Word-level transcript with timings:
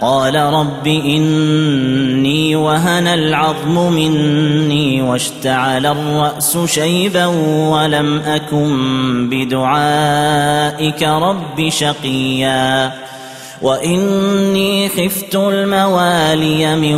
قال 0.00 0.34
رب 0.36 0.86
إني 0.86 2.56
وهن 2.56 3.06
العظم 3.06 3.92
مني 3.92 5.02
واشتعل 5.02 5.86
الرأس 5.86 6.58
شيبا 6.64 7.26
ولم 7.70 8.18
أكن 8.26 9.28
بدعائك 9.30 11.02
رب 11.02 11.68
شقيا 11.68 12.92
وإني 13.62 14.88
خفت 14.88 15.34
الموالي 15.34 16.76
من 16.76 16.94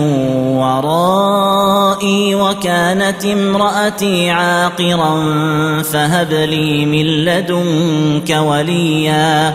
ورائي 0.56 2.34
وكانت 2.34 3.24
امرأتي 3.24 4.30
عاقرا 4.30 5.12
فهب 5.82 6.32
لي 6.32 6.86
من 6.86 7.06
لدنك 7.06 8.36
وليا 8.38 9.54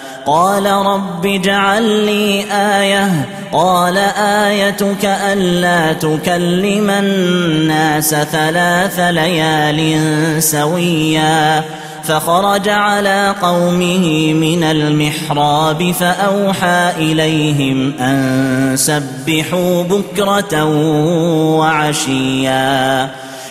قال 0.25 0.65
رب 0.65 1.25
اجعل 1.25 2.05
لي 2.05 2.45
آية. 2.51 3.29
قال 3.51 3.97
آيتك 4.17 5.05
ألا 5.05 5.93
تكلم 5.93 6.89
الناس 6.89 8.09
ثلاث 8.09 8.99
ليال 8.99 10.43
سويا. 10.43 11.63
فخرج 12.03 12.69
على 12.69 13.35
قومه 13.41 14.33
من 14.33 14.63
المحراب 14.63 15.91
فأوحى 15.91 16.91
إليهم 16.97 17.93
أن 17.99 18.73
سبحوا 18.75 19.83
بكرة 19.83 20.63
وعشيا. 21.57 23.09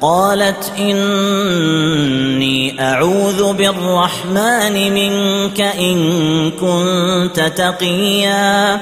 قالت 0.00 0.72
إني 0.78 2.58
أعوذ 2.82 3.52
بالرحمن 3.52 4.92
منك 4.94 5.60
إن 5.60 6.50
كنت 6.50 7.40
تقيا. 7.56 8.80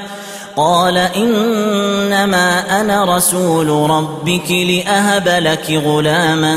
قال 0.56 0.98
إنما 0.98 2.80
أنا 2.80 3.16
رسول 3.16 3.90
ربك 3.90 4.50
لأهب 4.50 5.28
لك 5.28 5.82
غلاما 5.86 6.56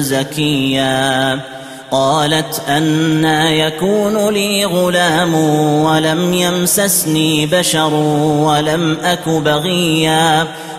زكيا. 0.00 1.40
قالت 1.90 2.62
أنا 2.68 3.50
يكون 3.50 4.28
لي 4.28 4.64
غلام 4.64 5.34
ولم 5.84 6.34
يمسسني 6.34 7.46
بشر 7.46 7.94
ولم 7.94 8.96
أك 9.04 9.28
بغيا. 9.28 10.46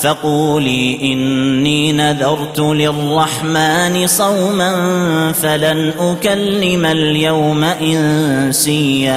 فقولي 0.00 0.98
إني 1.02 1.92
نذرت 1.92 2.60
للرحمن 2.60 4.06
صوما 4.06 4.72
فلن 5.32 5.92
أكلم 5.98 6.86
اليوم 6.86 7.64
إنسيا. 7.64 9.10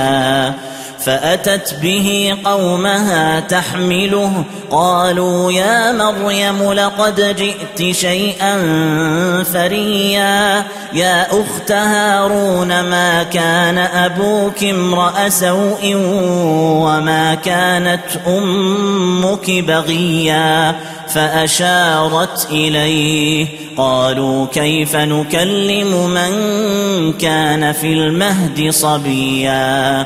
فأتت 1.06 1.76
به 1.82 2.38
قومها 2.44 3.40
تحمله. 3.40 4.44
قالوا 4.72 5.52
يا 5.52 5.92
مريم 5.92 6.74
لقد 6.74 7.36
جئت 7.36 7.96
شيئا 7.96 8.58
فريا. 9.54 10.64
يا 10.94 11.28
أخت 11.42 11.72
هارون 11.72 12.82
ما 12.82 13.24
كان 13.24 13.78
أبوك 13.78 14.64
امرأ 14.64 15.30
سوء 15.30 15.94
وما 16.84 17.36
كانت 17.36 18.04
أمك 18.28 19.52
بغيا؟ 19.52 20.76
فأشارت 21.08 22.48
إليه. 22.52 23.48
قالوا 23.78 24.46
كيف 24.46 24.96
نكلم 24.96 26.10
من 26.10 26.34
كان 27.14 27.72
في 27.72 27.94
المهد 27.94 28.70
صبيا؟ 28.70 30.06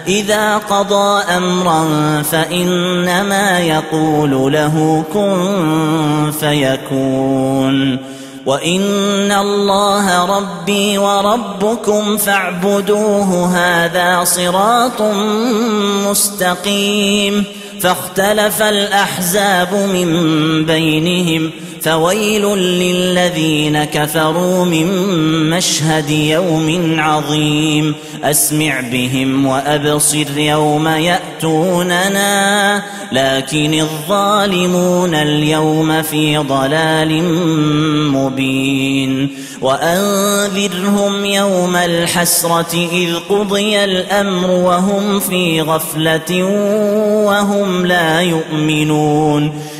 إذا 0.07 0.57
قضى 0.57 1.23
أمرا 1.37 1.85
فإنما 2.21 3.59
يقول 3.59 4.53
له 4.53 5.03
كن 5.13 6.31
فيكون. 6.39 7.97
وإن 8.45 9.31
الله 9.31 10.37
ربي 10.37 10.97
وربكم 10.97 12.17
فاعبدوه 12.17 13.57
هذا 13.57 14.23
صراط 14.23 15.01
مستقيم. 16.09 17.43
فاختلف 17.81 18.61
الأحزاب 18.61 19.73
من 19.73 20.11
بينهم. 20.65 21.51
فويل 21.83 22.45
للذين 22.57 23.83
كفروا 23.83 24.65
من 24.65 24.87
مشهد 25.49 26.09
يوم 26.09 26.95
عظيم. 26.99 27.95
أسمع 28.23 28.79
بهم 28.79 29.45
وأبصر 29.45 30.37
يوم 30.37 30.87
يأتوننا. 30.87 32.83
لكن 33.11 33.73
الظالمون 33.73 35.15
اليوم 35.15 36.01
في 36.01 36.37
ضلال 36.37 37.23
مبين. 38.11 39.29
وأنذرهم 39.61 41.25
يوم 41.25 41.75
الحسرة 41.75 42.89
إذ 42.93 43.15
قضي 43.29 43.83
الأمر 43.83 44.51
وهم 44.51 45.19
في 45.19 45.61
غفلة 45.61 46.43
وهم 47.25 47.85
لا 47.85 48.21
يؤمنون. 48.21 49.70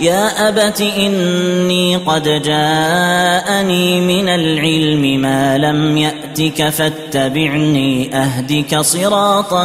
يا 0.00 0.48
أبت 0.48 0.80
إني 0.80 1.96
قد 1.96 2.22
جاءني 2.22 4.00
من 4.00 4.28
العلم 4.28 5.20
ما 5.20 5.58
لم 5.58 5.96
يأتك 5.96 6.68
فاتبعني 6.68 8.16
أهدك 8.16 8.80
صراطا 8.80 9.64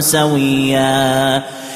سويا. 0.00 1.42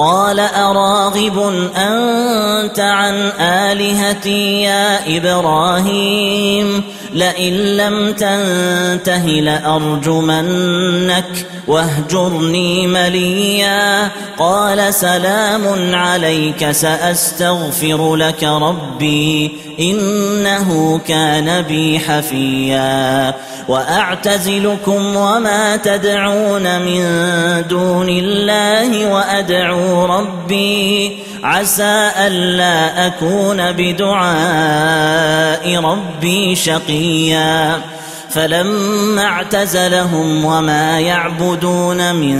قال 0.00 0.40
أراغب 0.40 1.38
أنت 1.76 2.80
عن 2.80 3.14
آلهتي 3.40 4.62
يا 4.62 5.16
إبراهيم؟ 5.16 6.82
لئن 7.14 7.52
لم 7.52 8.12
تنته 8.12 9.26
لأرجمنك 9.26 11.46
واهجرني 11.66 12.86
مليا. 12.86 14.08
قال 14.38 14.94
سلام 14.94 15.94
عليك 15.94 16.70
سأستغفر 16.70 18.16
لك 18.16 18.44
ربي 18.44 19.52
إنه 19.80 21.00
كان 21.08 21.62
بي 21.62 21.98
حفيا. 21.98 23.34
وأعتزلكم 23.68 25.16
وما 25.16 25.76
تدعون 25.76 26.80
من 26.80 27.02
دون 27.68 28.08
الله 28.08 29.12
وأدعو 29.12 29.89
ربي 29.90 31.16
عسى 31.42 32.10
ألا 32.26 33.06
أكون 33.06 33.72
بدعاء 33.72 35.04
ربي 35.84 36.56
شقيا 36.56 37.80
فلما 38.30 39.22
اعتزلهم 39.24 40.44
وما 40.44 41.00
يعبدون 41.00 42.14
من 42.14 42.36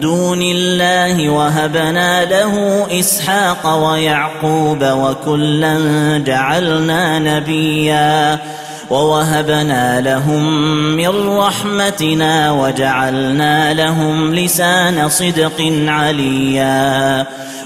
دون 0.00 0.42
الله 0.42 1.28
وهبنا 1.28 2.24
له 2.24 2.86
إسحاق 3.00 3.74
ويعقوب 3.74 4.84
وكلا 4.84 5.78
جعلنا 6.26 7.18
نبيا 7.18 8.38
ووهبنا 8.90 10.00
لهم 10.00 10.42
من 10.96 11.28
رحمتنا 11.28 12.52
وجعلنا 12.52 13.74
لهم 13.74 14.34
لسان 14.34 15.08
صدق 15.08 15.72
عليا. 15.86 17.26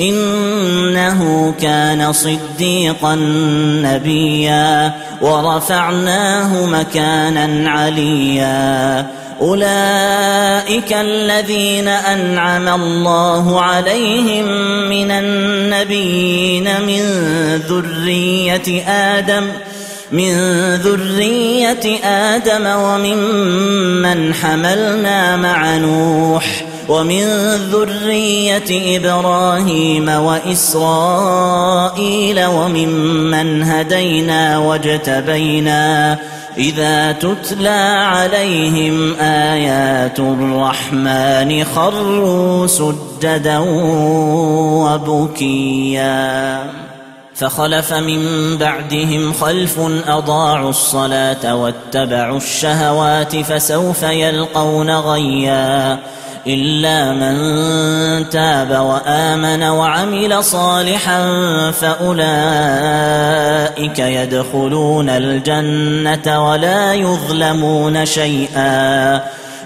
إنه 0.00 1.54
كان 1.60 2.12
صديقا 2.12 3.14
نبيا 3.82 4.94
ورفعناه 5.20 6.66
مكانا 6.66 7.70
عليا. 7.70 9.06
أولئك 9.40 10.92
الذين 10.92 11.88
أنعم 11.88 12.68
الله 12.68 13.60
عليهم 13.60 14.44
من 14.88 15.10
النبيين 15.10 16.64
من 16.80 17.02
ذرية 17.68 18.84
آدم 18.88 19.46
من 20.12 20.34
ذرية 20.74 22.04
آدم 22.04 22.66
وممن 22.66 24.34
حملنا 24.34 25.36
مع 25.36 25.76
نوح. 25.76 26.67
ومن 26.88 27.24
ذرية 27.72 28.96
إبراهيم 28.96 30.08
وإسرائيل 30.08 31.66
وممن 32.46 33.62
هدينا 33.62 34.58
واجتبينا 34.58 36.18
إذا 36.58 37.12
تتلى 37.12 38.04
عليهم 38.08 39.14
آيات 39.20 40.18
الرحمن 40.18 41.64
خروا 41.64 42.66
سجدا 42.66 43.58
وبكيا 44.88 46.64
فخلف 47.34 47.92
من 47.92 48.20
بعدهم 48.56 49.32
خلف 49.32 49.80
أضاعوا 50.08 50.70
الصلاة 50.70 51.56
واتبعوا 51.56 52.36
الشهوات 52.36 53.36
فسوف 53.36 54.02
يلقون 54.02 54.90
غيا 54.90 55.98
إلا 56.46 57.12
من 57.12 57.34
تاب 58.28 58.70
وآمن 58.70 59.62
وعمل 59.62 60.44
صالحا 60.44 61.20
فأولئك 61.70 63.18
يدخلون 63.98 65.08
الجنة 65.08 66.48
ولا 66.48 66.94
يظلمون 66.94 68.06
شيئا 68.06 69.20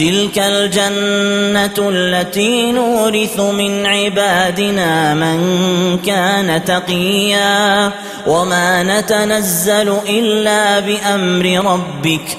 تلك 0.00 0.38
الجنة 0.38 1.88
التي 1.88 2.72
نورث 2.72 3.40
من 3.40 3.86
عبادنا 3.86 5.14
من 5.14 5.38
كان 6.06 6.64
تقيا 6.64 7.92
وما 8.26 8.82
نتنزل 8.82 9.96
إلا 10.08 10.80
بأمر 10.80 11.72
ربك 11.72 12.38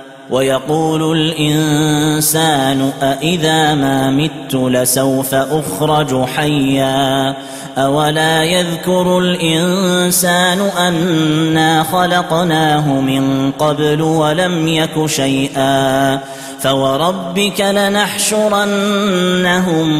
ويقول 0.31 1.17
الإنسان 1.17 2.91
أإذا 3.01 3.75
ما 3.75 4.09
مت 4.09 4.55
لسوف 4.55 5.33
أخرج 5.33 6.25
حيا 6.25 7.35
أولا 7.77 8.43
يذكر 8.43 9.19
الإنسان 9.19 10.59
أنا 10.77 11.83
خلقناه 11.83 12.87
من 12.87 13.51
قبل 13.51 14.01
ولم 14.01 14.67
يك 14.67 15.05
شيئا 15.05 16.19
فوربك 16.59 17.61
لنحشرنهم 17.61 18.75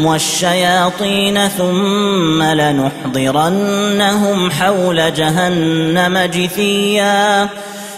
والشياطين 0.06 1.48
ثم 1.48 2.44
لنحضرنهم 2.44 3.72
حول 4.52 5.14
جهنم 5.14 6.18
جثيا 6.18 7.50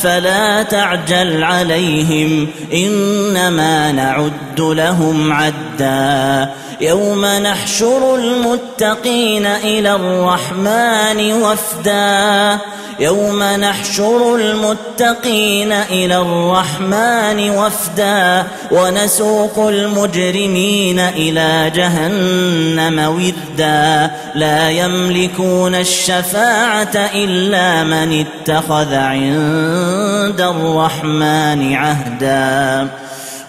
فلا 0.00 0.62
تعجل 0.62 1.44
عليهم 1.44 2.48
إنما 2.72 3.92
نعد 3.92 4.60
لهم 4.60 5.32
عدا 5.32 6.50
يوم 6.80 7.24
نحشر 7.24 8.14
المتقين 8.14 9.46
إلى 9.46 9.94
الرحمن 9.94 11.32
وفدا. 11.32 12.58
يوم 13.00 13.42
نحشر 13.42 14.36
المتقين 14.36 15.72
إلى 15.72 16.16
الرحمن 16.16 17.50
وفدا. 17.50 18.44
ونسوق 18.70 19.58
المجرمين 19.58 20.98
إلى 20.98 21.72
جهنم 21.74 22.98
وردا 22.98 24.10
لا 24.34 24.70
يملكون 24.70 25.74
الشفاعة 25.74 26.96
إلا 27.14 27.84
من 27.84 28.24
اتخذ 28.26 28.94
عند 28.94 30.40
الرحمن 30.40 31.74
عهدا. 31.74 32.88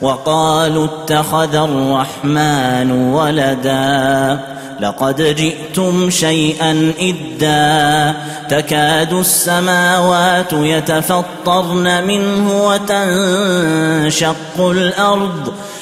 وقالوا 0.01 0.85
اتخذ 0.85 1.55
الرحمن 1.55 2.91
ولدا 2.91 4.39
لقد 4.79 5.21
جئتم 5.21 6.09
شيئا 6.09 6.93
إدا 6.99 8.15
تكاد 8.49 9.13
السماوات 9.13 10.53
يتفطرن 10.53 12.07
منه 12.07 12.65
وتنشق 12.67 14.35
الأرض 14.59 15.53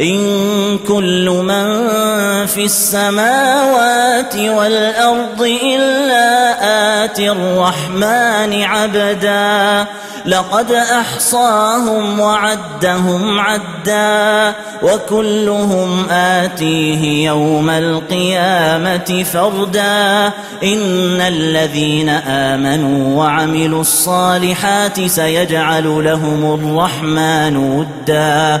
إن 0.00 0.78
كل 0.88 1.28
من 1.30 1.66
في 2.46 2.64
السماوات 2.64 4.36
والأرض 4.36 5.42
إلا 5.62 7.04
آتي 7.04 7.30
الرحمن 7.30 8.62
عبدا. 8.62 9.86
لقد 10.26 10.72
أحصاهم 10.72 12.20
وعدهم 12.20 13.40
عدا 13.40 14.54
وكلهم 14.82 16.10
آتيه 16.10 17.26
يوم 17.26 17.70
القيامة 17.70 19.24
فردا. 19.32 20.26
إن 20.64 21.20
الذين 21.20 22.08
آمنوا 22.08 23.18
وعملوا 23.18 23.80
الصالحات 23.80 25.06
سيجعل 25.06 26.04
لهم 26.04 26.54
الرحمن 26.54 27.56
ودا. 27.56 28.60